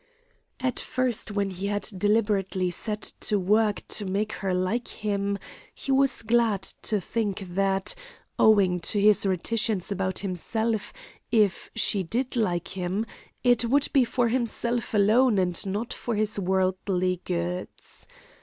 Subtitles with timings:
[0.59, 5.37] At first when he had deliberately set to work to make her like him
[5.75, 7.93] he was glad to think that,
[8.39, 10.91] owing to his reticence about himself,
[11.31, 13.05] if she did like him
[13.43, 18.07] it would be for himself alone and not for his worldly goods.